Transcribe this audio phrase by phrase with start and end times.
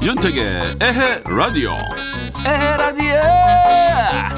[0.00, 1.72] 윤택의 에헤 라디오.
[2.46, 4.37] 에헤 라디오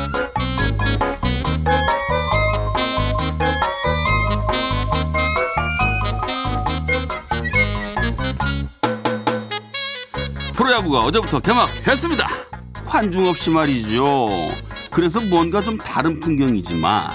[10.80, 12.26] 야구가 어제부터 개막했습니다
[12.86, 14.30] 환중 없이 말이죠
[14.90, 17.10] 그래서 뭔가 좀 다른 풍경이지만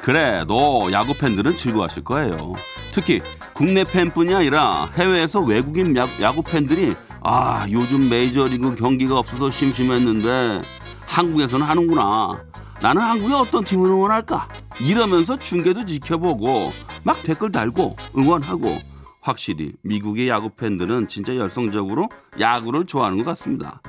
[0.00, 2.54] 그래도 야구 팬들은 즐거워하실 거예요
[2.92, 3.20] 특히
[3.52, 10.62] 국내 팬뿐이 아니라 해외에서 외국인 야구 팬들이 아, 요즘 메이저리그 경기가 없어서 심심했는데
[11.04, 12.42] 한국에서는 하는구나.
[12.80, 14.48] 나는 한국의 어떤 팀을 응원할까?
[14.80, 18.78] 이러면서 중계도 지켜보고 막 댓글 달고 응원하고
[19.20, 23.80] 확실히 미국의 야구 팬들은 진짜 열성적으로 야구를 좋아하는 것 같습니다.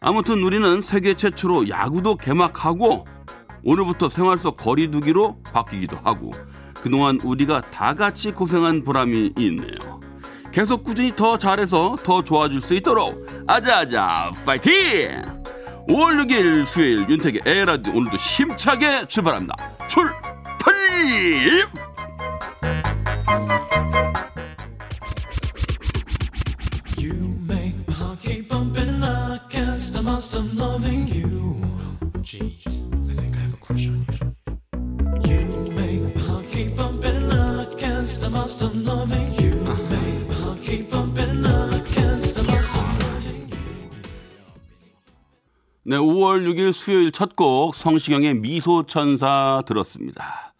[0.00, 3.04] 아무튼 우리는 세계 최초로 야구도 개막하고
[3.64, 6.32] 오늘부터 생활 속 거리두기로 바뀌기도 하고
[6.80, 10.00] 그동안 우리가 다 같이 고생한 보람이 있네요.
[10.50, 14.72] 계속 꾸준히 더 잘해서 더 좋아질 수 있도록 아자아자 파이팅!
[15.88, 19.54] 5월 6일 수요일 윤택의 에라디 오늘도 힘차게 출발합니다.
[19.88, 20.32] 출발!
[45.84, 50.54] 네, 5월 6일 수요일 첫 곡 성시경의 미소천사 들었습니다.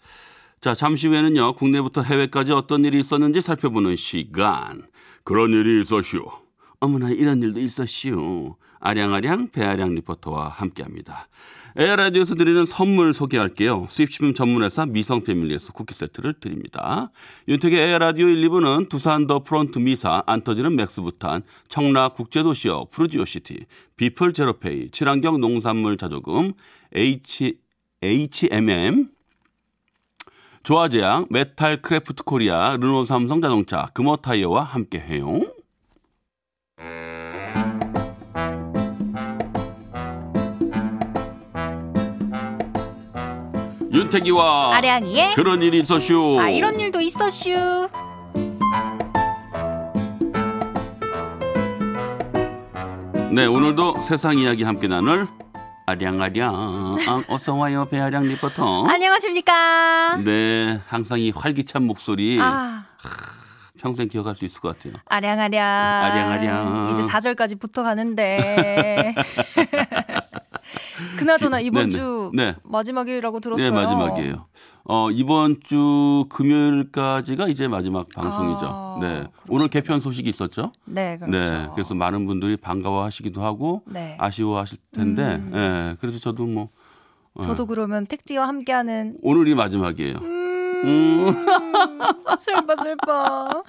[0.61, 4.83] 자, 잠시 후에는요, 국내부터 해외까지 어떤 일이 있었는지 살펴보는 시간.
[5.25, 6.25] 그런 일이 있었슈.
[6.81, 8.57] 어머나, 이런 일도 있었슈.
[8.83, 11.29] 아량아량 배아량 리포터와 함께 합니다.
[11.77, 13.87] 에헤라디오에서 드리는 선물 소개할게요.
[13.89, 17.11] 수입식품 전문회사 미성패밀리에서 쿠키 세트를 드립니다.
[17.49, 23.65] 윤택의 에헤라디오 1, 2부는 두산 더 프론트 미사, 안 터지는 맥스부탄, 청라 국제도시역, 푸르지오시티,
[23.97, 26.53] 비플 제로페이, 친환경 농산물 자조금,
[26.95, 27.57] H,
[28.03, 29.09] HMM,
[30.63, 35.41] 조아제약, 메탈 크래프트 코리아, 르노 삼성 자동차, 금호 타이어와 함께해요.
[44.13, 46.39] 윤택이와 아량이의 그런 일이 있었슈.
[46.41, 47.89] 아 이런 일도 있었슈.
[53.31, 55.27] 네 오늘도 세상 이야기 함께 나눌
[55.87, 56.93] 아량아량
[57.29, 58.85] 어서 와요 배아량 리포터.
[58.85, 60.19] 안녕하십니까.
[60.23, 62.85] 네 항상 이 활기찬 목소리 아.
[63.79, 64.95] 평생 기억할 수 있을 것 같아요.
[65.07, 65.61] 아량아량.
[65.61, 66.91] 아량아량.
[66.93, 69.15] 이제 4절까지 붙어가는데.
[71.19, 71.91] 그나저나 이번 네네.
[71.91, 72.55] 주 네.
[72.65, 73.71] 마지막이라고 들었어요.
[73.71, 74.47] 네 마지막이에요.
[74.85, 78.61] 어 이번 주 금요일까지가 이제 마지막 방송이죠.
[78.63, 80.73] 아, 네 오늘 개편 소식이 있었죠.
[80.85, 81.55] 네, 그렇죠.
[81.55, 84.17] 네 그래서 많은 분들이 반가워 하시기도 하고 네.
[84.19, 85.53] 아쉬워하실 텐데, 음.
[85.55, 86.71] 예 그래도 저도 뭐
[87.41, 90.17] 저도 그러면 택지와 함께하는 오늘이 마지막이에요.
[90.17, 90.42] 음,
[92.39, 93.63] 슬퍼 슬퍼.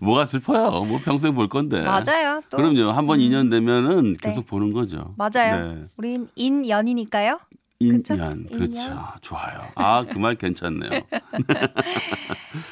[0.00, 0.84] 뭐가 슬퍼요?
[0.84, 1.82] 뭐 평생 볼 건데.
[1.82, 2.42] 맞아요.
[2.50, 2.90] 또 그럼요.
[2.92, 3.24] 한번 음.
[3.24, 4.46] 인연 되면은 계속 네.
[4.46, 5.14] 보는 거죠.
[5.16, 5.74] 맞아요.
[5.74, 5.84] 네.
[5.96, 7.38] 우린 인연이니까요.
[7.78, 8.02] 인연.
[8.48, 8.80] 그렇죠.
[8.80, 8.98] 인연.
[9.20, 9.60] 좋아요.
[9.74, 10.90] 아, 그 말 괜찮네요.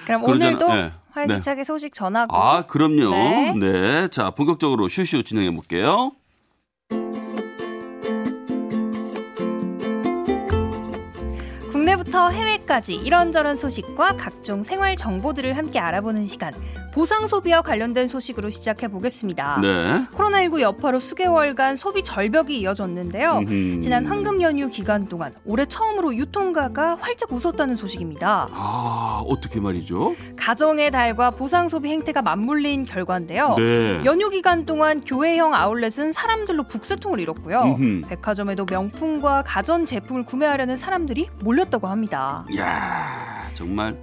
[0.07, 0.93] 그럼 그러잖아- 오늘도 네.
[1.13, 3.11] 활기차게 소식 전하고 아, 그럼요.
[3.11, 3.53] 네.
[3.59, 4.09] 네.
[4.09, 6.13] 자, 본격적으로 슈슈 진행해 볼게요.
[11.95, 16.53] 국내부터 해외까지 이런저런 소식과 각종 생활 정보들을 함께 알아보는 시간
[16.95, 19.59] 보상 소비와 관련된 소식으로 시작해 보겠습니다.
[19.61, 20.07] 네.
[20.15, 23.39] 코로나19 여파로 수개월간 소비 절벽이 이어졌는데요.
[23.39, 23.81] 음흠.
[23.81, 28.47] 지난 황금 연휴 기간 동안 올해 처음으로 유통가가 활짝 웃었다는 소식입니다.
[28.53, 30.15] 아, 어떻게 말이죠?
[30.37, 33.57] 가정의 달과 보상 소비 행태가 맞물린 결과인데요.
[33.57, 34.01] 네.
[34.05, 37.75] 연휴 기간 동안 교회형 아울렛은 사람들로 북새통을 이뤘고요.
[37.77, 38.09] 음흠.
[38.09, 42.47] 백화점에도 명품과 가전 제품을 구매하려는 사람들이 몰렸다고 합니다.
[42.53, 43.97] 이야, 정말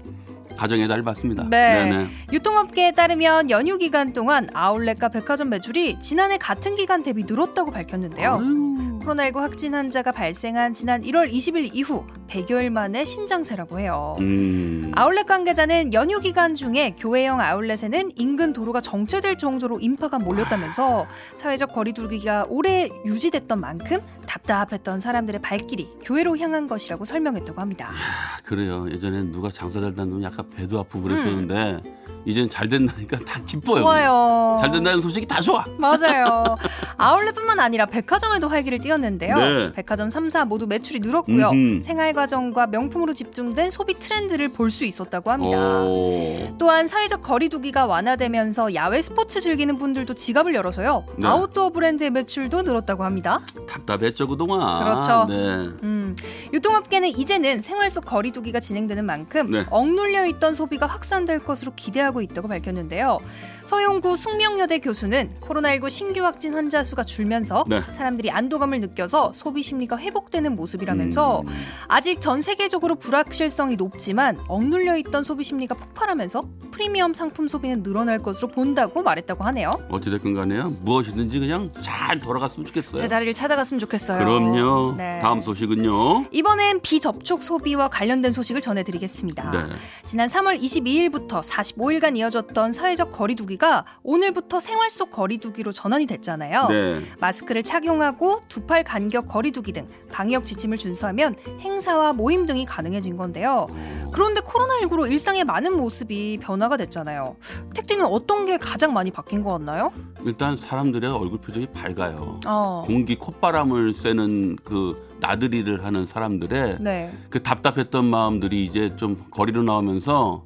[0.61, 1.45] 가정의 달 맞습니다.
[1.49, 1.89] 네.
[1.89, 2.07] 네네.
[2.31, 8.33] 유통업계에 따르면 연휴 기간 동안 아울렛과 백화점 매출이 지난해 같은 기간 대비 늘었다고 밝혔는데요.
[8.39, 8.71] 아유.
[9.01, 14.15] 코로나19 확진 환자가 발생한 지난 1월 20일 이후 100여일 만에 신장세라고 해요.
[14.19, 14.91] 음.
[14.95, 22.45] 아울렛 관계자는 연휴 기간 중에 교회형 아울렛에는 인근 도로가 정체될 정도로 인파가 몰렸다면서 사회적 거리두기가
[22.49, 23.97] 오래 유지됐던 만큼
[24.27, 27.87] 답답했던 사람들의 발길이 교회로 향한 것이라고 설명했다고 합니다.
[27.87, 28.87] 야, 그래요.
[28.89, 31.53] 예전엔 누가 장사 잘 다니면 약간 배도 아프고 그랬었는데
[31.85, 32.01] 음.
[32.23, 33.81] 이젠 잘 된다니까 다 기뻐요.
[33.81, 34.57] 좋아요.
[34.61, 35.65] 잘 된다는 소식이 다 좋아.
[35.79, 36.55] 맞아요.
[36.97, 39.35] 아울렛뿐만 아니라 백화점에도 활기를 띄웠는데요.
[39.37, 39.73] 네.
[39.73, 41.49] 백화점 3사 모두 매출이 늘었고요.
[41.49, 41.81] 음흠.
[41.81, 45.81] 생활과정과 명품으로 집중된 소비 트렌드를 볼 수 있었다고 합니다.
[45.83, 46.55] 오.
[46.59, 51.05] 또한 사회적 거리두기가 완화되면서 야외 스포츠 즐기는 분들도 지갑을 열어서요.
[51.17, 51.27] 네.
[51.27, 53.41] 아웃도어 브랜드의 매출도 늘었다고 합니다.
[53.67, 54.83] 답답했죠 그동안.
[54.83, 55.25] 그렇죠.
[55.27, 55.35] 네.
[55.83, 56.15] 음,
[56.53, 59.65] 유통업계는 이제는 생활 속 거리두기가 진행되는 만큼 네.
[59.71, 63.19] 억눌려 있던 소비가 확산될 것으로 기대하고 하고 있다고 밝혔는데요.
[63.65, 67.81] 서용구 숙명여대 교수는 코로나19 신규 확진 환자 수가 줄면서 네.
[67.89, 71.47] 사람들이 안도감을 느껴서 소비 심리가 회복되는 모습이라면서 음.
[71.87, 78.49] 아직 전 세계적으로 불확실성이 높지만 억눌려 있던 소비 심리가 폭발하면서 프리미엄 상품 소비는 늘어날 것으로
[78.49, 79.71] 본다고 말했다고 하네요.
[79.89, 80.73] 어찌됐건 간에요.
[80.81, 82.95] 무엇이든지 그냥 잘 돌아갔으면 좋겠어요.
[82.95, 84.19] 제자리를 찾아갔으면 좋겠어요.
[84.19, 84.95] 그럼요.
[84.97, 85.19] 네.
[85.21, 86.25] 다음 소식은요.
[86.31, 89.51] 이번엔 비접촉 소비와 관련된 소식을 전해드리겠습니다.
[89.51, 89.75] 네.
[90.05, 96.67] 지난 3월 22일부터 45일간 이어졌던 사회적 거리두기가 거리두기가 오늘부터 생활 속 거리두기로 전환이 됐잖아요.
[96.67, 96.99] 네.
[97.19, 103.67] 마스크를 착용하고 두 팔 간격 거리두기 등 방역 지침을 준수하면 행사와 모임 등이 가능해진 건데요.
[104.11, 107.35] 그런데 코로나19로 일상의 많은 모습이 변화가 됐잖아요.
[107.73, 109.89] 택디는 어떤 게 가장 많이 바뀐 것 같나요?
[110.23, 112.39] 일단 사람들의 얼굴 표정이 밝아요.
[112.45, 112.83] 어.
[112.85, 117.13] 공기 콧바람을 쐬는 그 나들이를 하는 사람들의 네.
[117.29, 120.43] 그 답답했던 마음들이 이제 좀 거리로 나오면서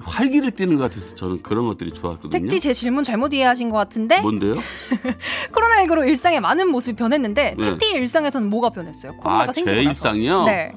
[0.00, 2.30] 활기를 띠는 것 같아서 저는 그런 것들이 좋았거든요.
[2.30, 4.20] 택디 제 질문 잘못 이해하신 것 같은데.
[4.20, 4.54] 뭔데요?
[5.52, 7.70] 코로나19로 일상의 많은 모습이 변했는데 네.
[7.70, 9.16] 택디의 일상에서는 뭐가 변했어요?
[9.16, 9.88] 코로나가 아, 생기고 제 나서.
[9.88, 10.44] 일상이요?
[10.44, 10.72] 네.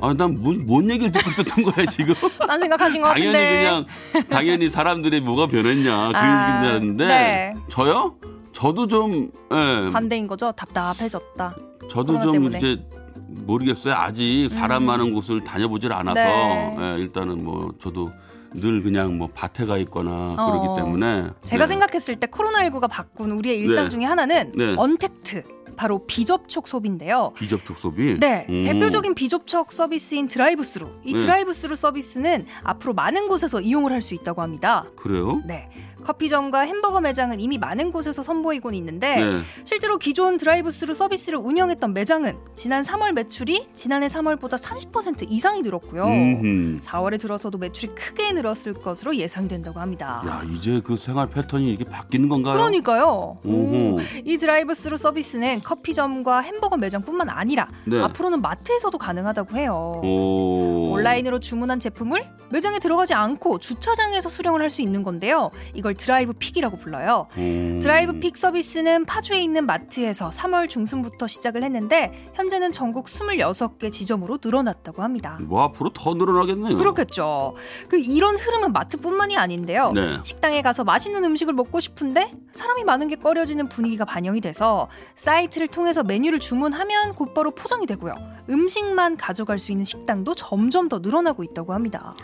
[0.00, 2.14] 아, 난뭔 뭔 얘기를 듣고 있었던 거야 지금?
[2.46, 3.56] 딴 생각하신 것 당연히 같은데.
[3.64, 3.86] 그냥
[4.28, 7.54] 당연히 사람들이 뭐가 변했냐 그 아, 얘기인데 네.
[7.68, 8.14] 저요?
[8.58, 9.90] 저도 좀 예.
[9.92, 10.50] 반대인 거죠.
[10.50, 11.56] 답답해졌다.
[11.88, 12.58] 저도 좀 때문에.
[12.58, 12.84] 이제
[13.16, 13.94] 모르겠어요.
[13.94, 14.86] 아직 사람 음.
[14.86, 16.76] 많은 곳을 다녀보질 않아서 네.
[16.80, 18.10] 예, 일단은 뭐 저도
[18.54, 20.50] 늘 그냥 뭐 밭에 가 있거나 어.
[20.50, 21.68] 그러기 때문에 제가 네.
[21.68, 23.90] 생각했을 때 코로나19가 바꾼 우리의 일상 네.
[23.90, 24.74] 중에 하나는 네.
[24.76, 25.44] 언택트
[25.76, 27.32] 바로 비접촉 소비인데요.
[27.36, 28.18] 비접촉 소비?
[28.18, 28.44] 네.
[28.48, 28.64] 음.
[28.64, 30.88] 대표적인 비접촉 서비스인 드라이브스루.
[31.04, 31.18] 이 네.
[31.20, 34.84] 드라이브스루 서비스는 앞으로 많은 곳에서 이용을 할 수 있다고 합니다.
[34.96, 35.40] 그래요?
[35.46, 35.68] 네.
[36.04, 39.40] 커피점과 햄버거 매장은 이미 많은 곳에서 선보이곤 있는데 네.
[39.64, 46.04] 실제로 기존 드라이브스루 서비스를 운영했던 매장은 지난 3월 매출이 지난해 3월보다 30% 이상이 늘었고요.
[46.04, 46.80] 음흠.
[46.80, 50.22] 4월에 들어서도 매출이 크게 늘었을 것으로 예상이 된다고 합니다.
[50.26, 52.54] 야 이제 그 생활 패턴이 이게 바뀌는 건가요?
[52.54, 53.36] 그러니까요.
[53.44, 58.00] 오, 이 드라이브스루 서비스는 커피점과 햄버거 매장뿐만 아니라 네.
[58.02, 60.00] 앞으로는 마트에서도 가능하다고 해요.
[60.04, 60.92] 오.
[60.92, 65.50] 온라인으로 주문한 제품을 매장에 들어가지 않고 주차장에서 수령을 할 수 있는 건데요.
[65.72, 67.26] 이걸 drive pick이라고 불러요.
[67.36, 67.80] 음.
[67.82, 75.02] drive pick 서비스는 파주에 있는 마트에서 3월 중순부터 시작을 했는데 현재는 전국 26개 지점으로 늘어났다고
[75.02, 75.38] 합니다.
[75.42, 76.76] 뭐 앞으로 더 늘어나겠네요.
[76.76, 77.54] 그렇겠죠.
[77.88, 79.92] 그 이런 흐름은 마트뿐만이 아닌데요.
[79.92, 80.18] 네.
[80.22, 86.02] 식당에 가서 맛있는 음식을 먹고 싶은데 사람이 많은 게 꺼려지는 분위기가 반영이 돼서 사이트를 통해서
[86.02, 88.14] 메뉴를 주문하면 곧바로 포장이 되고요.
[88.50, 92.14] 음식만 가져갈 수 있는 식당도 점점 더 늘어나고 있다고 합니다.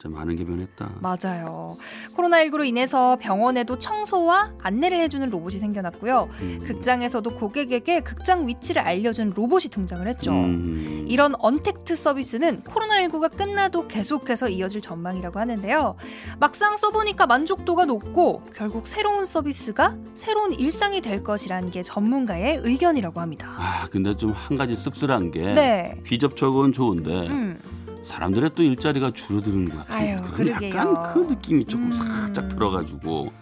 [0.00, 0.90] 진짜 많은 게 변했다.
[1.00, 1.76] 맞아요.
[2.16, 6.28] 코로나19로 인해서 병원에도 청소와 안내를 해주는 로봇이 생겨났고요.
[6.40, 6.62] 음.
[6.64, 10.32] 극장에서도 고객에게 극장 위치를 알려준 로봇이 등장을 했죠.
[10.32, 11.04] 음.
[11.06, 15.96] 이런 언택트 서비스는 코로나19가 끝나도 계속해서 이어질 전망이라고 하는데요.
[16.38, 23.54] 막상 써보니까 만족도가 높고 결국 새로운 서비스가 새로운 일상이 될 것이라는 게 전문가의 의견이라고 합니다.
[23.58, 26.00] 아, 근데 좀 한 가지 씁쓸한 게 네.
[26.04, 27.60] 비접촉은 좋은데 음.
[28.02, 30.18] 사람들의 또 일자리가 줄어드는 것 같아요.
[30.18, 31.92] 아유, 약간 그 느낌이 조금 음.
[31.92, 33.32] 살짝 들어가지고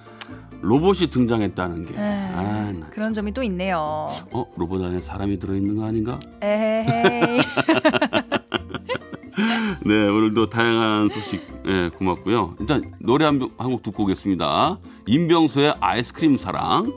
[0.61, 2.31] 로봇이 등장했다는 게 네.
[2.35, 4.09] 아, 그런 점이 또 있네요.
[4.33, 6.19] 어 로봇 안에 사람이 들어있는 거 아닌가?
[6.43, 7.41] 에헤이.
[9.87, 12.57] 네 오늘도 다양한 소식 네, 고맙고요.
[12.59, 14.79] 일단 노래 한곡 듣고 오겠습니다.
[15.07, 16.93] 임병수의 아이스크림 사랑.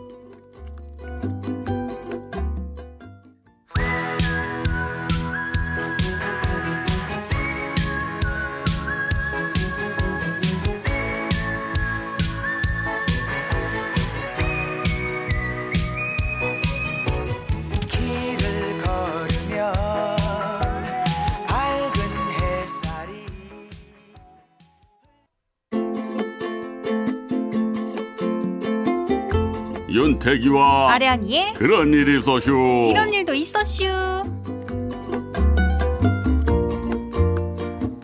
[30.22, 32.52] 태기와 아량이의 그런 일이 있었슈.
[32.90, 33.86] 이런 일도 있었슈.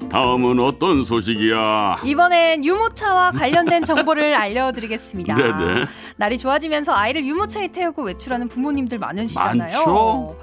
[0.09, 2.00] 다음은 어떤 소식이야?
[2.03, 5.36] 이번엔 유모차와 관련된 정보를 알려드리겠습니다.
[5.38, 5.86] 네네.
[6.17, 9.57] 날이 좋아지면서 아이를 유모차에 태우고 외출하는 부모님들 많으시잖아요.
[9.57, 10.38] 많죠.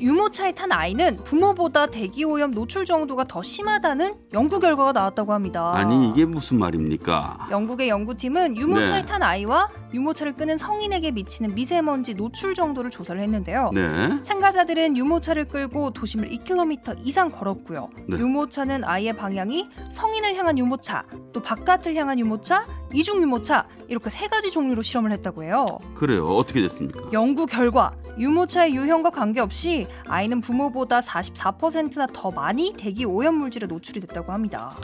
[0.00, 5.72] 유, 모차에 탄 아이는 부모보다 대기 오염 노출 정도가 더 심하다는 연구 결과가 나왔다고 합니다.
[5.74, 7.48] 아니 이게 무슨 말입니까?
[7.50, 9.06] 영국의 연구팀은 유모차에 네.
[9.06, 13.70] 탄 아이와 유모차를 끄는 성인에게 미치는 미세먼지 노출 정도를 조사를 했는데요.
[13.74, 14.22] 네.
[14.22, 17.88] 참가자들은 유모차를 끌고 도심을 2km 이상 걸었고요.
[18.08, 18.16] 네.
[18.18, 24.50] 유모차는 아이의 방향이 성인을 향한 유모차, 또 바깥을 향한 유모차, 이중 유모차 이렇게 세 가지
[24.50, 25.66] 종류로 실험을 했다고 해요.
[25.94, 26.28] 그래요.
[26.28, 27.00] 어떻게 됐습니까?
[27.12, 34.32] 연구 결과 유모차의 유형과 관계없이 아이는 부모보다 44%나 더 많이 대기 오염 물질에 노출이 됐다고
[34.32, 34.74] 합니다.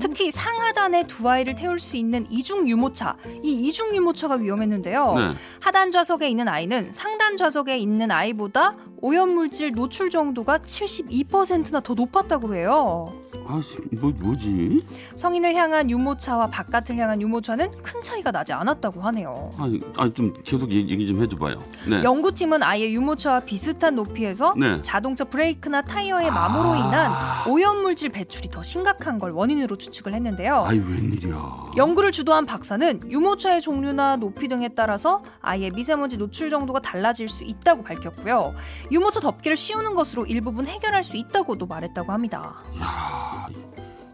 [0.00, 5.14] 특히 상하단에 두 아이를 태울 수 있는 이중 유모차, 이 이중 유모차가 위험했는데요.
[5.14, 5.32] 네.
[5.60, 12.54] 하단 좌석에 있는 아이는 상단 좌석에 있는 아이보다 오염 물질 노출 정도가 72%나 더 높았다고
[12.54, 13.12] 해요.
[13.46, 13.60] 아
[14.00, 14.84] 뭐 뭐지?
[15.16, 19.50] 성인을 향한 유모차와 바깥을 향한 유모차는 큰 차이가 나지 않았다고 하네요.
[19.58, 21.62] 아니, 아니 좀 계속 얘기, 좀 해줘봐요.
[21.88, 22.02] 네.
[22.02, 24.80] 연구팀은 아이의 유모차와 비슷한 높이에서 네.
[24.80, 27.12] 자동차 브레이크나 타이어의 마모로 인한
[27.48, 30.64] 오염 물질 배출이 더 심각 한 걸 원인으로 추측을 했는데요.
[30.64, 31.72] 아이 웬일이야?
[31.76, 37.82] 연구를 주도한 박사는 유모차의 종류나 높이 등에 따라서 아이의 미세먼지 노출 정도가 달라질 수 있다고
[37.82, 38.54] 밝혔고요.
[38.90, 42.62] 유모차 덮개를 씌우는 것으로 일부분 해결할 수 있다고도 말했다고 합니다.
[42.80, 43.46] 야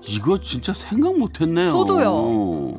[0.02, 1.68] 이거 진짜 생각 못했네요.
[1.68, 2.74] 저도요.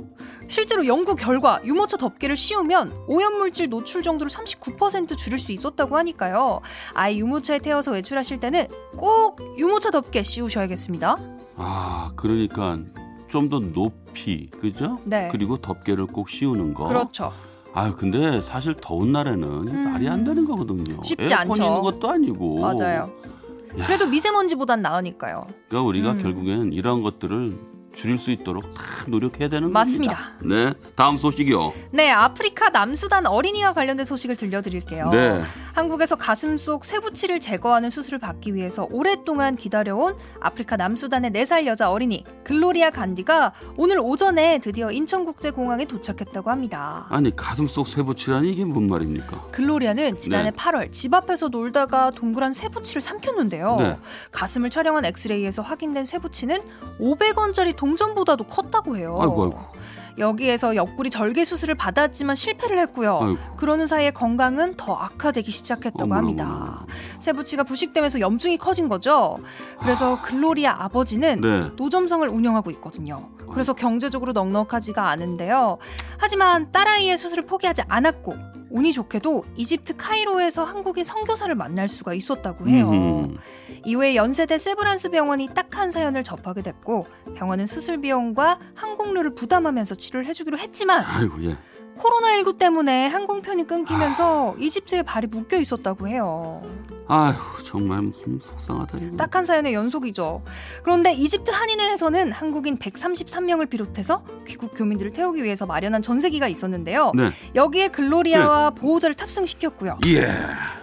[0.47, 6.59] 실제로 연구 결과 유모차 덮개를 씌우면 오염물질 노출 정도를 39% 줄일 수 있었다고 하니까요.
[6.93, 8.67] 아이 유모차에 태워서 외출하실 때는
[8.97, 11.17] 꼭 유모차 덮개 씌우셔야겠습니다.
[11.55, 12.79] 아 그러니까
[13.27, 14.99] 좀 더 높이 그죠?
[15.05, 15.29] 네.
[15.31, 16.83] 그리고 덮개를 꼭 씌우는 거.
[16.85, 17.31] 그렇죠.
[17.73, 19.83] 아유 근데 사실 더운 날에는 음.
[19.91, 21.01] 말이 안 되는 거거든요.
[21.03, 21.63] 쉽지 에어컨 않죠.
[21.63, 22.59] 있는 것도 아니고.
[22.59, 23.09] 맞아요.
[23.79, 25.47] 야, 그래도 미세먼지보단 나으니까요.
[25.69, 26.21] 그러니까 우리가 음.
[26.21, 27.57] 결국엔 이런 것들을
[27.93, 30.33] 줄일 수 있도록 다 노력해야 되는 맞습니다.
[30.37, 30.55] 겁니다.
[30.55, 31.73] 네, 다음 소식이요.
[31.91, 35.09] 네, 아프리카 남수단 어린이와 관련된 소식을 들려드릴게요.
[35.09, 35.41] 네,
[35.73, 42.23] 한국에서 가슴 속 쇠붙이를 제거하는 수술을 받기 위해서 오랫동안 기다려온 아프리카 남수단의 4살 여자 어린이
[42.43, 47.05] 글로리아 간디가 오늘 오전에 드디어 인천국제공항에 도착했다고 합니다.
[47.09, 49.47] 아니 가슴 속 쇠붙이라니 이게 뭔 말입니까?
[49.51, 50.55] 글로리아는 지난해 네.
[50.55, 53.75] 8월 집 앞에서 놀다가 동그란 쇠붙이를 삼켰는데요.
[53.77, 53.97] 네.
[54.31, 56.57] 가슴을 촬영한 엑스레이에서 확인된 쇠붙이는
[56.99, 59.17] 500원짜리 동전보다도 컸다고 해요.
[59.19, 59.59] 아이고 아이고.
[60.19, 63.19] 여기에서 옆구리 절개 수술을 받았지만 실패를 했고요.
[63.19, 63.37] 아이고.
[63.57, 66.43] 그러는 사이에 건강은 더 악화되기 시작했다고 어머나, 합니다.
[66.45, 66.85] 어머나.
[67.19, 69.39] 쇠붙이가 부식되면서 염증이 커진 거죠.
[69.79, 71.71] 그래서 글로리아 아버지는 네.
[71.75, 73.29] 노점성을 운영하고 있거든요.
[73.51, 75.79] 그래서 경제적으로 넉넉하지가 않은데요.
[76.19, 82.89] 하지만 딸아이의 수술을 포기하지 않았고 운이 좋게도 이집트 카이로에서 한국인 선교사를 만날 수가 있었다고 해요.
[82.89, 83.35] 음흠.
[83.85, 90.27] 이후에 연세대 세브란스 병원이 딱 한 사연을 접하게 됐고 병원은 수술 비용과 항공료를 부담하면서 치료를
[90.27, 91.55] 해주기로 했지만 아이고 예.
[91.97, 96.61] 코로나19 때문에 항공편이 끊기면서 이집트에 발이 묶여 있었다고 해요.
[97.07, 99.17] 아휴 정말 무슨 속상하다.
[99.17, 100.43] 딱한 사연의 연속이죠.
[100.83, 107.11] 그런데 이집트 한인회에서는 한국인 133명을 비롯해서 귀국 교민들을 태우기 위해서 마련한 전세기가 있었는데요.
[107.15, 107.29] 네.
[107.55, 109.99] 여기에 글로리아와 보호자를 탑승시켰고요.
[110.07, 110.31] 예.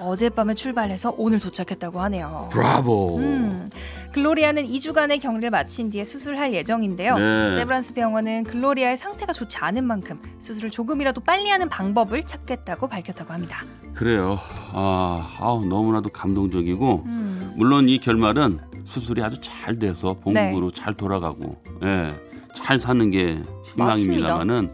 [0.01, 2.49] 어젯밤에 출발해서 오늘 도착했다고 하네요.
[2.53, 3.17] 브라보.
[3.19, 3.71] 음,
[4.13, 7.17] 글로리아는 2주간의 격리를 마친 뒤에 수술할 예정인데요.
[7.19, 7.53] 네.
[7.57, 13.65] 세브란스 병원은 글로리아의 상태가 좋지 않은 만큼 수술을 조금이라도 빨리 하는 방법을 찾겠다고 밝혔다고 합니다.
[13.99, 14.39] 그래요.
[14.73, 21.61] 아, 아우, 너무나도 감동적이고 음, 물론 이 결말은 수술이 아주 잘 돼서 본국으로 잘 돌아가고
[21.83, 22.15] 예,
[22.55, 24.71] 잘 사는 게 희망입니다만은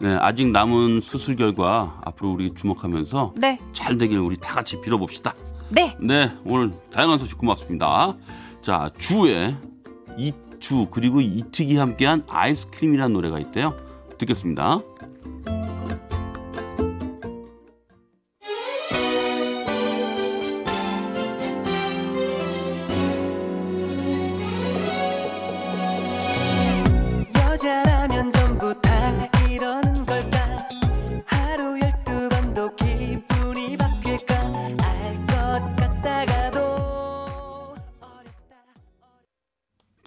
[0.00, 5.36] 네, 아직 남은 수술 결과 앞으로 우리 주목하면서 네, 잘 되길 우리 다 같이 빌어봅시다.
[5.68, 8.16] 네, 네, 오늘 다양한 소식 고맙습니다.
[8.60, 9.56] 자, 주에
[10.18, 13.76] 이주 그리고 이특이 함께한 아이스크림이라는 노래가 있대요.
[14.18, 14.82] 듣겠습니다.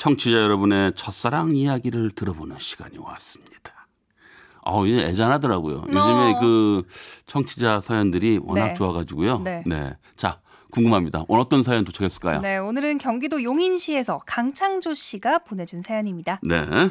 [0.07, 3.87] 청취자 여러분의 첫사랑 이야기를 들어보는 시간이 왔습니다.
[4.63, 5.79] 어, 이 애잔하더라고요.
[5.79, 5.85] 어.
[5.85, 6.83] 요즘에 그
[7.25, 8.73] 청취자 사연들이 워낙 네.
[8.75, 9.39] 좋아가지고요.
[9.39, 9.63] 네.
[9.65, 9.97] 네.
[10.15, 10.39] 자,
[10.71, 11.25] 궁금합니다.
[11.27, 12.39] 오늘 어떤 사연 도착했을까요?
[12.39, 16.39] 네, 오늘은 경기도 용인시에서 강창조 씨가 보내준 사연입니다.
[16.41, 16.89] 네.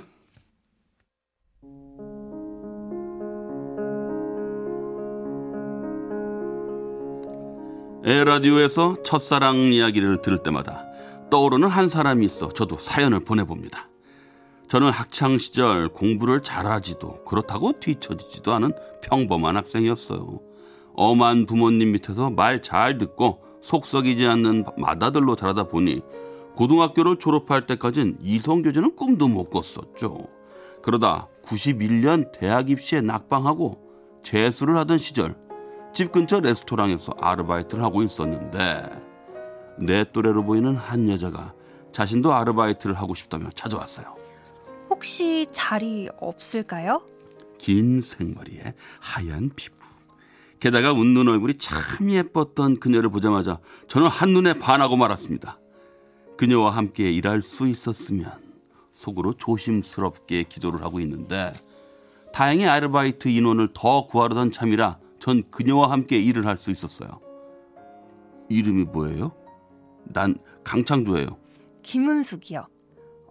[8.05, 10.87] 에라디오에서 첫사랑 이야기를 들을 때마다
[11.31, 13.89] 떠오르는 한 사람이 있어 저도 사연을 보내봅니다.
[14.69, 20.41] 저는 학창 시절 공부를 잘하지도 그렇다고 뒤처지지도 않은 평범한 학생이었어요.
[20.95, 26.01] 엄한 부모님 밑에서 말 잘 듣고 속 썩이지 않는 마다들로 자라다 보니
[26.57, 30.27] 고등학교를 졸업할 때까진 이성교제는 꿈도 못 꿨었죠.
[30.83, 33.79] 그러다 91년 대학 입시에 낙방하고
[34.23, 35.37] 재수를 하던 시절
[35.93, 38.85] 집 근처 레스토랑에서 아르바이트를 하고 있었는데
[39.79, 41.55] 내 또래로 보이는 한 여자가
[41.93, 44.17] 자신도 아르바이트를 하고 싶다며 찾아왔어요.
[44.91, 47.03] 혹시 자리 없을까요?
[47.59, 49.75] 긴 생머리에 하얀 피부.
[50.61, 55.59] 게다가 웃는 얼굴이 참 예뻤던 그녀를 보자마자 저는 한눈에 반하고 말았습니다.
[56.37, 58.31] 그녀와 함께 일할 수 있었으면
[58.95, 61.53] 속으로 조심스럽게 기도를 하고 있는데
[62.33, 67.21] 다행히 아르바이트 인원을 더 구하려던 참이라 전 그녀와 함께 일을 할 수 있었어요.
[68.49, 69.33] 이름이 뭐예요?
[70.13, 71.27] 난 강창조예요.
[71.83, 72.67] 김은숙이요.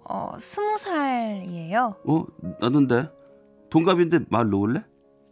[0.07, 1.95] 어, 스무 살이에요.
[2.05, 2.25] 어,
[2.59, 3.11] 나던데.
[3.69, 4.83] 동갑인데 말 놓을래?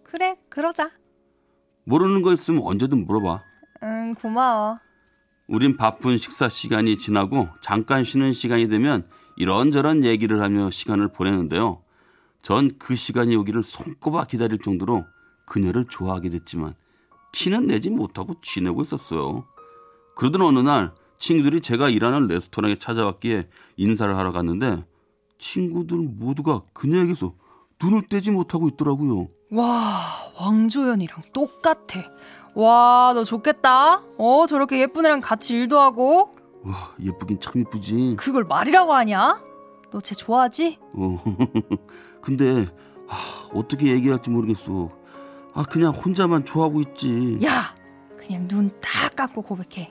[0.04, 0.92] 그래, 그러자.
[1.86, 3.42] 모르는 거 있으면 언제든 물어봐.
[3.84, 4.80] 응, 고마워.
[5.48, 11.84] 우린 바쁜 식사 시간이 지나고 잠깐 쉬는 시간이 되면 이런저런 얘기를 하며 시간을 보내는데요.
[12.42, 15.06] 전 그 시간이 오기를 손꼽아 기다릴 정도로
[15.46, 16.74] 그녀를 좋아하게 됐지만
[17.34, 19.46] 티는 내지 못하고 지내고 있었어요.
[20.16, 20.94] 그러던 어느 날
[21.28, 24.84] 친구들이 제가 일하는 레스토랑에 찾아왔기에 인사를 하러 갔는데
[25.38, 27.34] 친구들 모두가 그녀에게서
[27.82, 29.30] 눈을 떼지 못하고 있더라고요.
[29.52, 30.02] 와,
[30.38, 32.02] 왕조연이랑 똑같아.
[32.56, 34.04] 와, 너 좋겠다.
[34.18, 36.34] 어, 저렇게 예쁜 애랑 같이 일도 하고.
[36.64, 38.18] 와, 예쁘긴 참 예쁘지.
[38.20, 39.42] 그걸 말이라고 하냐?
[39.92, 40.78] 너 쟤 좋아하지?
[40.94, 41.24] 어,
[42.22, 42.68] 근데
[43.08, 43.16] 아,
[43.54, 44.90] 어떻게 얘기할지 모르겠어.
[45.54, 47.40] 아, 그냥 혼자만 좋아하고 있지.
[47.46, 47.74] 야,
[48.18, 49.90] 그냥 눈 딱 감고 고백해.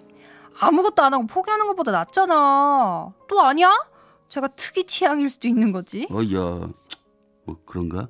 [0.61, 3.13] 아무것도 안 하고 포기하는 것보다 낫잖아.
[3.29, 3.71] 또 아니야?
[4.29, 6.07] 제가 특이 취향일 수도 있는 거지.
[6.11, 6.69] 어야,
[7.45, 8.09] 뭐 그런가?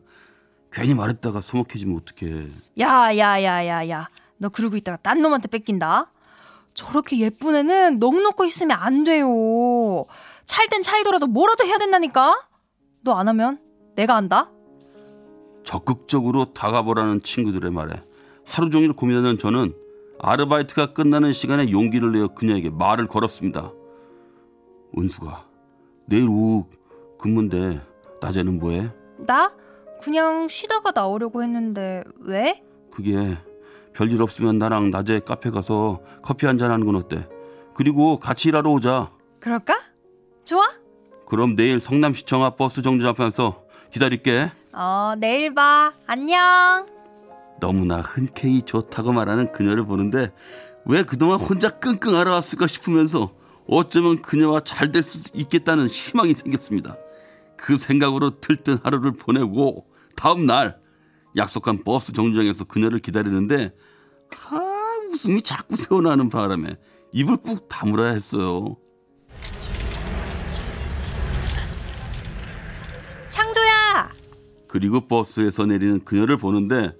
[0.70, 2.48] 괜히 말했다가 서먹해지면 어떡해.
[2.80, 4.08] 야, 야, 야, 야, 야.
[4.38, 6.10] 너 그러고 있다가 딴 놈한테 뺏긴다.
[6.74, 10.04] 저렇게 예쁜 애는 넋 놓고 있으면 안 돼요.
[10.46, 12.34] 찰땐 차이더라도 뭐라도 해야 된다니까?
[13.02, 13.60] 너 안 하면
[13.94, 14.50] 내가 한다?
[15.64, 18.02] 적극적으로 다가보라는 친구들의 말에
[18.46, 19.74] 하루 종일 고민하는 저는
[20.22, 23.72] 아르바이트가 끝나는 시간에 용기를 내어 그녀에게 말을 걸었습니다.
[24.96, 25.46] 은수가
[26.06, 26.66] 내일 오후
[27.18, 27.80] 근무인데
[28.20, 28.90] 낮에는 뭐해?
[29.18, 29.52] 나?
[30.00, 32.62] 그냥 쉬다가 나오려고 했는데 왜?
[32.92, 33.36] 그게
[33.94, 37.28] 별일 없으면 나랑 낮에 카페 가서 커피 한잔 하는 건 어때?
[37.74, 39.10] 그리고 같이 일하러 오자.
[39.40, 39.74] 그럴까?
[40.44, 40.62] 좋아?
[41.26, 44.52] 그럼 내일 성남시청 앞 버스 정류장 앞에서 기다릴게.
[44.72, 45.92] 어, 내일 봐.
[46.06, 46.86] 안녕.
[47.62, 50.32] 너무나 흔쾌히 좋다고 말하는 그녀를 보는데
[50.84, 53.36] 왜 그동안 혼자 끙끙 앓아왔을까 싶으면서
[53.68, 56.96] 어쩌면 그녀와 잘 될 수 있겠다는 희망이 생겼습니다.
[57.56, 60.80] 그 생각으로 들뜬 하루를 보내고 다음 날
[61.36, 63.72] 약속한 버스 정류장에서 그녀를 기다리는데
[64.34, 64.60] 하
[65.12, 66.74] 웃음이 자꾸 새어나는 바람에
[67.12, 68.76] 입을 꾹 다물어야 했어요.
[73.28, 74.10] 창조야.
[74.66, 76.92] 그리고 버스에서 내리는 그녀를 보는데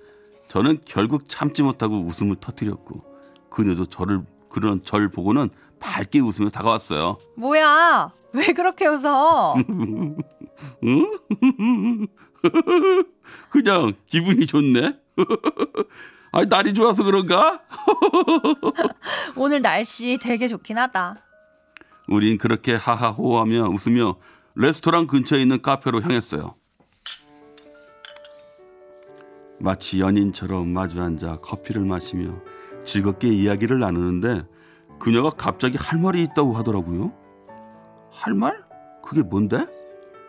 [0.53, 3.03] 저는 결국 참지 못하고 웃음을 터뜨렸고
[3.49, 5.49] 그녀도 저를 그런 절 보고는
[5.81, 7.17] 밝게 웃으며 다가왔어요.
[7.39, 8.13] 뭐야?
[8.35, 9.55] 왜 그렇게 웃어?
[13.49, 14.99] 그냥 기분이 좋네.
[16.33, 17.63] 아, 날이 좋아서 그런가?
[19.37, 21.17] 오늘 날씨 되게 좋긴 하다.
[22.09, 24.17] 우린 그렇게 하하호하며 웃으며
[24.55, 26.57] 레스토랑 근처에 있는 카페로 향했어요.
[29.63, 32.35] 마치 연인처럼 마주 앉아 커피를 마시며
[32.85, 34.43] 즐겁게 이야기를 나누는데
[34.99, 37.13] 그녀가 갑자기 할 말이 있다고 하더라고요.
[38.11, 38.65] 할 말?
[39.05, 39.67] 그게 뭔데?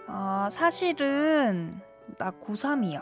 [0.07, 1.79] 아, 사실은
[2.19, 3.01] 나 고3이야.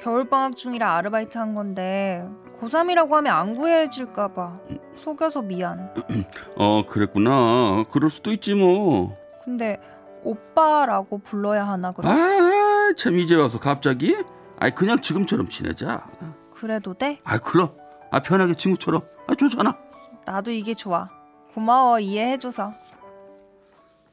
[0.00, 2.22] 겨울방학 중이라 아르바이트 한 건데
[2.60, 4.60] 고3이라고 하면 안 구해질까 봐
[4.94, 5.94] 속여서 미안.
[6.56, 7.84] 어, 그랬구나.
[7.90, 9.16] 그럴 수도 있지 뭐.
[9.42, 9.80] 근데
[10.22, 12.12] 오빠라고 불러야 하나 그럼?
[12.12, 14.14] 아, 참 이제 와서 갑자기?
[14.58, 16.06] 아이 그냥 지금처럼 지내자.
[16.54, 17.18] 그래도 돼?
[17.24, 17.74] 아, 그럼.
[18.10, 19.02] 아, 편하게 친구처럼.
[19.26, 19.76] 아, 좋잖아.
[20.24, 21.08] 나도 이게 좋아.
[21.54, 22.72] 고마워 이해해줘서.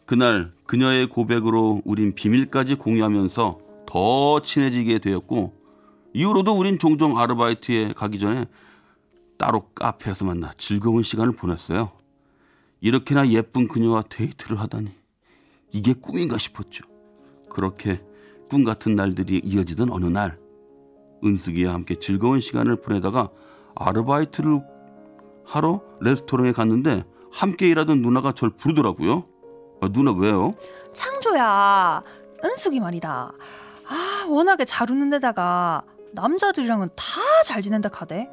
[0.05, 5.53] 그날 그녀의 고백으로 우린 비밀까지 공유하면서 더 친해지게 되었고
[6.13, 8.45] 이후로도 우린 종종 아르바이트에 가기 전에
[9.37, 11.91] 따로 카페에서 만나 즐거운 시간을 보냈어요.
[12.81, 14.91] 이렇게나 예쁜 그녀와 데이트를 하다니
[15.71, 16.83] 이게 꿈인가 싶었죠.
[17.49, 18.01] 그렇게
[18.53, 20.37] 꿈 같은 날들이 이어지던 어느 날
[21.23, 23.29] 은숙이와 함께 즐거운 시간을 보내다가
[23.73, 24.61] 아르바이트를
[25.43, 29.23] 하러 레스토랑에 갔는데 함께 일하던 누나가 절 부르더라고요.
[29.81, 30.53] 아, 누나 왜요?
[30.93, 32.03] 창조야,
[32.45, 33.31] 은숙이 말이다.
[33.87, 37.03] 아, 워낙에 잘 웃는 데다가 남자들이랑은 다
[37.43, 38.29] 잘 지낸다 카대.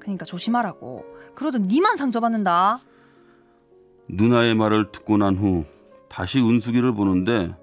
[0.00, 1.04] 그니까 조심하라고.
[1.36, 2.80] 그러던 니만 상처받는다.
[4.08, 5.64] 누나의 말을 듣고 난 후
[6.08, 7.54] 다시 은숙이를 보는데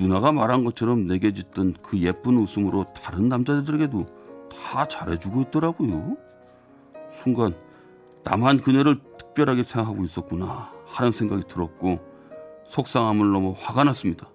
[0.00, 4.06] 누나가 말한 것처럼 내게 짓던 그 예쁜 웃음으로 다른 남자들에게도
[4.48, 6.16] 다 잘해주고 있더라고요.
[7.12, 7.54] 순간
[8.24, 12.00] 나만 그녀를 특별하게 생각하고 있었구나 하는 생각이 들었고
[12.70, 14.30] 속상함을 넘어 화가 났습니다.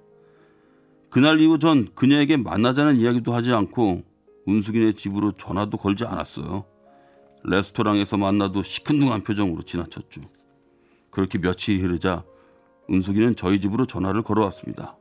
[1.10, 4.04] 그날 이후 전 그녀에게 만나자는 이야기도 하지 않고
[4.48, 6.66] 은숙이네 집으로 전화도 걸지 않았어요.
[7.44, 10.22] 레스토랑에서 만나도 시큰둥한 표정으로 지나쳤죠.
[11.10, 12.24] 그렇게 며칠이 흐르자
[12.92, 14.98] 은숙이는 저희 집으로 전화를 걸어왔습니다.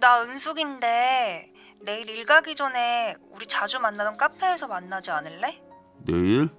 [0.00, 5.60] 나 은숙인데 내일 일 가기 전에 우리 자주 만나던 카페에서 만나지 않을래?
[6.04, 6.50] 내일?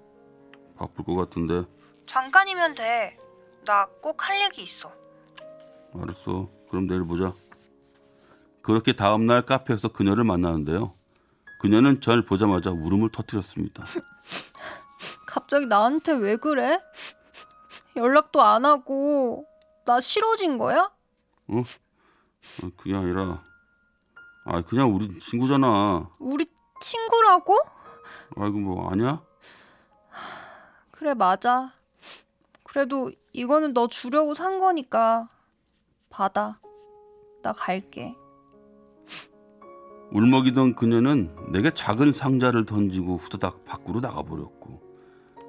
[0.77, 1.63] 바쁠 것 같은데.
[2.07, 3.17] 잠깐이면 돼.
[3.65, 4.91] 나 꼭 할 얘기 있어.
[5.93, 6.49] 알았어.
[6.69, 7.33] 그럼 내일 보자.
[8.61, 10.93] 그렇게 다음날 카페에서 그녀를 만나는데요.
[11.59, 13.83] 그녀는 절 보자마자 울음을 터뜨렸습니다.
[15.25, 16.79] 갑자기 나한테 왜 그래?
[17.95, 19.45] 연락도 안 하고
[19.85, 20.91] 나 싫어진 거야?
[21.47, 21.61] 어?
[22.63, 23.43] 어 그게 아니라
[24.45, 26.09] 아 그냥 우리 친구잖아.
[26.19, 26.45] 우리
[26.81, 27.55] 친구라고?
[28.37, 29.21] 아이고 뭐 아니야?
[30.91, 31.73] 그래 맞아.
[32.63, 35.29] 그래도 이거는 너 주려고 산 거니까
[36.09, 36.59] 받아.
[37.41, 38.15] 나 갈게.
[40.11, 44.81] 울먹이던 그녀는 내게 작은 상자를 던지고 후다닥 밖으로 나가버렸고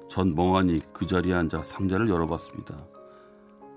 [0.07, 2.90] 전 멍하니 그 자리에 앉아 상자를 열어봤습니다.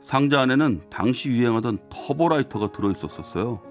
[0.04, 3.62] 상자 안에는 당시 유행하던 터보라이터가 들어있었었어요.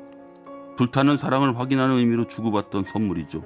[0.78, 3.46] 불타는 사랑을 확인하는 의미로 주고받던 선물이죠.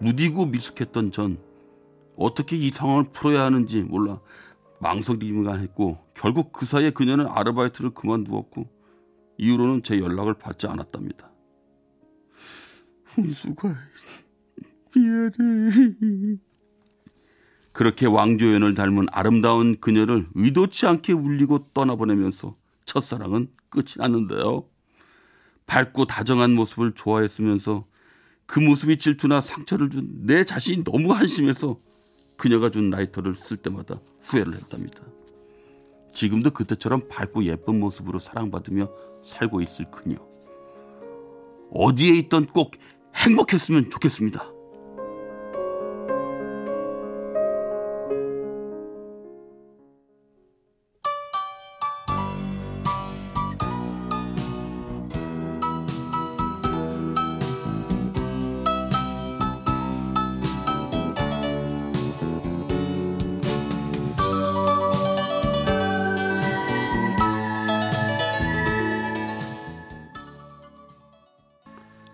[0.00, 1.38] 무디고 미숙했던 전
[2.16, 4.20] 어떻게 이 상황을 풀어야 하는지 몰라
[4.78, 8.70] 망설이기만 했고 결국 그 사이에 그녀는 아르바이트를 그만두었고
[9.38, 11.28] 이후로는 제 연락을 받지 않았답니다.
[13.06, 13.74] 훈수가
[14.94, 16.38] 미안해.
[17.80, 24.66] 그렇게 왕조연을 닮은 아름다운 그녀를 의도치 않게 울리고 떠나보내면서 첫사랑은 끝이 났는데요.
[25.64, 27.86] 밝고 다정한 모습을 좋아했으면서
[28.44, 31.80] 그 모습이 질투나 상처를 준 내 자신이 너무 한심해서
[32.36, 35.00] 그녀가 준 라이터를 쓸 때마다 후회를 했답니다.
[36.12, 38.90] 지금도 그때처럼 밝고 예쁜 모습으로 사랑받으며
[39.24, 40.16] 살고 있을 그녀.
[41.70, 42.72] 어디에 있던 꼭
[43.14, 44.59] 행복했으면 좋겠습니다.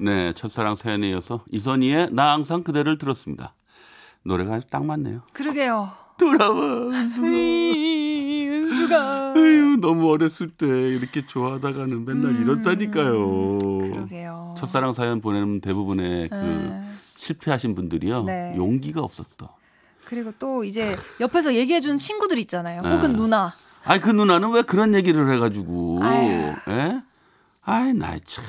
[0.07, 3.55] 네, 첫사랑 사연에 이어서 이선희의 나 항상 그대를 들었습니다.
[4.23, 5.23] 노래가 딱 맞네요.
[5.33, 5.91] 그러게요.
[6.17, 7.27] 돌아와, 은수가.
[7.27, 9.33] 은수가.
[9.35, 13.59] 아유, 너무 어렸을 때 이렇게 좋아하다가는 맨날 음, 이렇다니까요.
[13.59, 14.55] 그러게요.
[14.57, 16.85] 첫사랑 사연 보내는 대부분의 그 네.
[17.17, 18.23] 실패하신 분들이요.
[18.25, 18.55] 네.
[18.57, 19.49] 용기가 없었다.
[20.05, 22.83] 그리고 또 이제 옆에서 얘기해준 친구들 있잖아요.
[22.83, 22.93] 네.
[22.93, 23.53] 혹은 누나.
[23.85, 26.01] 아니, 그 누나는 왜 그런 얘기를 해가지고.
[26.69, 27.03] 예?
[27.65, 28.45] 아이, 나이 참.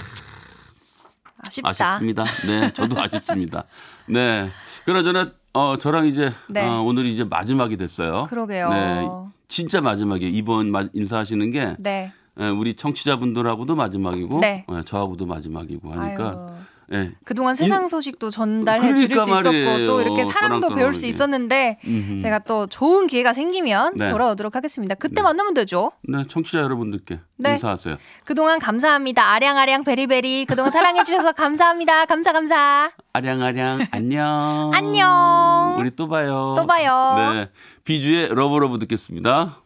[1.47, 1.69] 아쉽다.
[1.69, 2.23] 아쉽습니다.
[2.45, 3.63] 네, 저도 아쉽습니다.
[4.05, 4.49] 네.
[4.85, 6.65] 그나저나 어 저랑 이제 네.
[6.65, 8.25] 어, 오늘 이제 마지막이 됐어요.
[8.29, 8.69] 그러게요.
[8.69, 9.07] 네.
[9.47, 12.11] 진짜 마지막에 이번 인사하시는 게 네.
[12.39, 14.65] 예, 우리 청취자분들하고도 마지막이고 네.
[14.71, 16.56] 예, 저하고도 마지막이고 하니까 아유.
[16.89, 17.11] 네.
[17.25, 22.19] 그동안 세상 소식도 전달해 그러니까 드릴 수 있었고 또 이렇게 사랑도 배울 수 있었는데 음흠.
[22.19, 24.09] 제가 또 좋은 기회가 생기면 네.
[24.09, 24.95] 돌아오도록 하겠습니다.
[24.95, 25.21] 그때 네.
[25.21, 25.91] 만나면 되죠.
[26.07, 27.51] 네, 청취자 여러분들께 네.
[27.51, 27.97] 인사하세요.
[28.23, 29.31] 그동안 감사합니다.
[29.33, 32.05] 아량아량 very very 그동안 사랑해 주셔서 감사합니다.
[32.05, 32.91] 감사 감사.
[33.13, 34.71] 아량아량 안녕.
[34.73, 35.75] 안녕.
[35.77, 36.55] 우리 또 봐요.
[36.57, 37.33] 또 봐요.
[37.33, 37.49] 네.
[37.83, 39.61] 비주의 Love Love 듣겠습니다.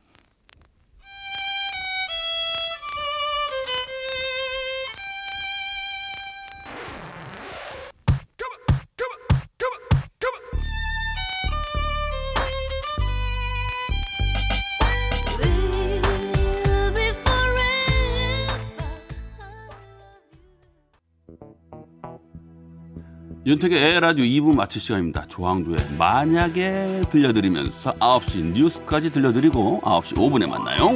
[23.52, 25.26] 윤택의 에라디오 2부 마칠 시간입니다.
[25.28, 30.88] 조항두의 만약에 들려드리면서 9시 뉴스까지 들려드리고 9시 5분에 만나요.